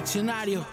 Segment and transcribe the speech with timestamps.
[0.00, 0.64] Diccionario.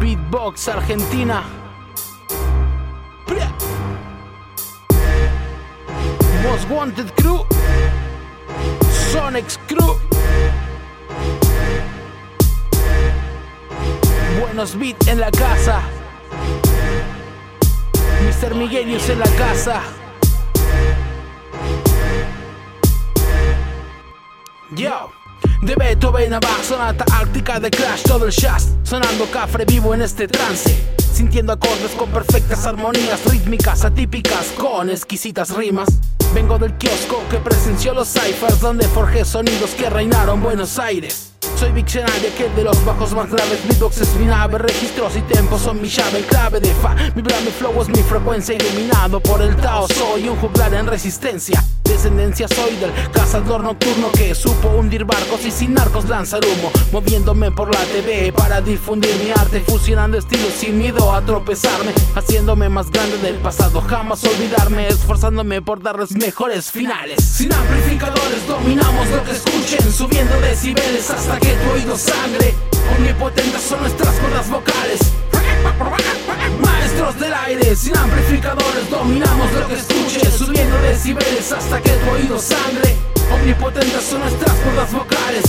[0.00, 1.42] Beatbox Argentina.
[6.42, 7.44] Most Wanted Crew.
[9.12, 9.98] Sonex Crew.
[14.40, 15.82] Buenos beats en la casa.
[18.32, 18.54] Mr.
[18.54, 19.82] Miguelius en la casa.
[24.74, 25.10] Yo.
[25.60, 30.02] De Beethoven a Bach, sonata ártica de Crash, todo el jazz Sonando cafre vivo en
[30.02, 35.88] este trance Sintiendo acordes con perfectas armonías rítmicas atípicas con exquisitas rimas
[36.34, 41.31] Vengo del kiosco que presenció los ciphers donde forjé sonidos que reinaron Buenos Aires
[41.62, 43.60] soy diccionario que de los bajos más graves.
[43.68, 46.94] Beatbox es mi nave, registros y tempos son mi llave en clave de fa.
[47.14, 49.86] Mi brand, mi flow es mi frecuencia iluminado por el Tao.
[49.86, 55.50] Soy un juglar en resistencia Descendencia soy del cazador nocturno que supo hundir barcos y
[55.50, 60.78] sin narcos lanzar humo Moviéndome por la TV para difundir mi arte Fusionando estilos sin
[60.78, 67.22] miedo a tropezarme Haciéndome más grande del pasado, jamás olvidarme Esforzándome por darles mejores finales
[67.22, 72.54] Sin amplificadores dominamos lo que escuchen Subiendo decibeles hasta que tu oído sangre.
[72.96, 75.00] Omnipotentes son nuestras cuerdas vocales.
[76.60, 80.34] Maestros del aire, sin amplificadores, dominamos lo que escuches,
[81.04, 82.94] hasta que tu oído sangre.
[83.32, 85.42] Omnipotentes son nuestras cuerdas vocales.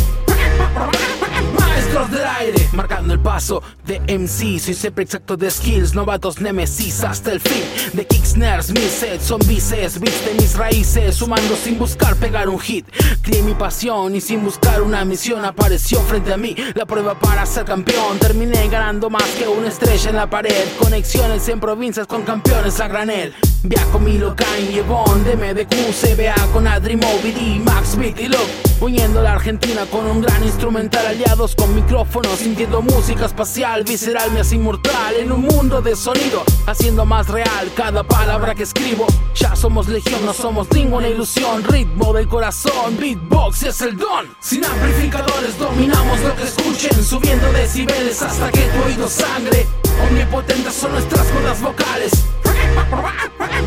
[1.59, 7.03] Maestros del aire Marcando el paso de MC Soy siempre exacto de skills Novatos nemesis
[7.03, 12.15] hasta el fin De kicks, mis sets Son bices, viste mis raíces Sumando sin buscar
[12.15, 12.87] pegar un hit.
[13.21, 17.45] Crié mi pasión y sin buscar una misión Apareció frente a mí la prueba para
[17.45, 18.17] ser campeón.
[18.19, 20.67] Terminé ganando más que una estrella en la pared.
[20.79, 23.33] Conexiones en provincias con campeones a granel
[23.65, 28.49] Viajo Milo, Kanye, Bond, MDQ, CBA con Adri, Moby Max Beat y Look.
[28.81, 34.41] Uniendo la Argentina con un gran instrumental aliados con micrófonos Sintiendo música espacial, visceral me
[34.41, 39.07] hace inmortal En un mundo de sonido, haciendo más real cada palabra que escribo.
[39.35, 44.27] Ya somos legión, no somos ninguna ilusión Ritmo del corazón, beatbox es el don.
[44.41, 49.65] Sin amplificadores dominamos lo que escuchen Subiendo decibeles hasta que tu oído sangre.
[50.09, 52.25] Omnipotentes son nuestras cuerdas vocales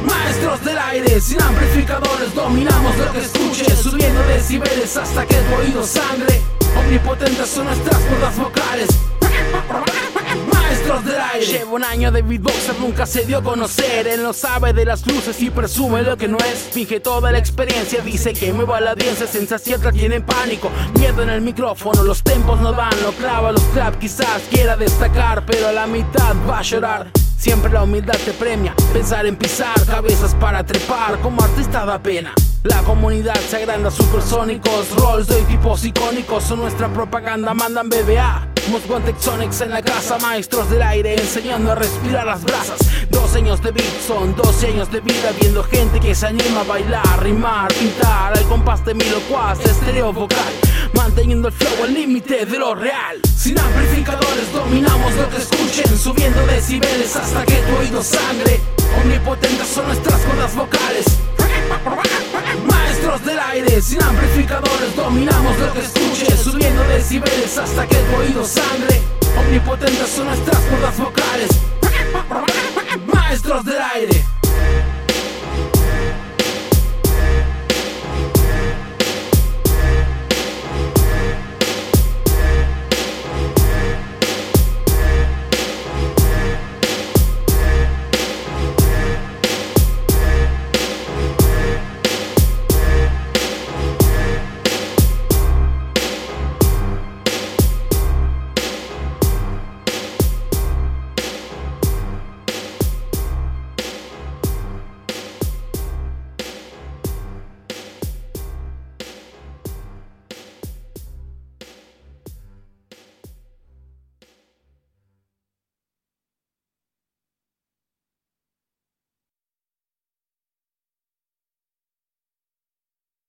[0.06, 5.84] Maestros del aire, sin amplificadores dominamos lo que escuches Subiendo decibeles hasta que tu oído
[5.84, 6.42] sangre.
[6.76, 8.88] Omnipotentes son nuestras cuerdas vocales.
[10.52, 11.46] Maestros del aire.
[11.46, 14.06] Llevo un año de beatboxer, nunca se dio a conocer.
[14.06, 16.68] Él no sabe de las luces y presume lo que no es.
[16.72, 21.30] Finge toda la experiencia, dice que me va la audiencia Sensación tiene pánico, miedo en
[21.30, 25.72] el micrófono Los tempos no van, lo clava los clap Quizás quiera destacar, pero a
[25.72, 30.64] la mitad va a llorar Siempre la humildad te premia, pensar en pisar cabezas para
[30.64, 32.34] trepar, como artista da pena.
[32.62, 38.48] La comunidad se agranda supersónicos, rolls de tipos icónicos son nuestra propaganda, mandan BBA.
[38.70, 38.86] Most
[39.20, 42.78] Sonics en la casa, maestros del aire enseñando a respirar las brasas.
[43.10, 46.64] Dos años de beat son 12 años de vida, viendo gente que se anima a
[46.64, 50.52] bailar, rimar, pintar al compás de mi locuaz, estereo vocal,
[50.94, 53.20] manteniendo el flow al límite de lo real.
[53.36, 55.40] Sin amplificadores dominamos lo que
[55.96, 58.60] subiendo decibeles hasta que tu oído sangre.
[59.02, 61.06] Omnipotentes son nuestras cuerdas vocales.
[62.66, 68.44] Maestros del aire, sin amplificadores dominamos lo que escuches Subiendo decibeles hasta que tu oído
[68.44, 69.00] sangre
[69.36, 71.15] Omnipotentes son nuestras cuerdas vocales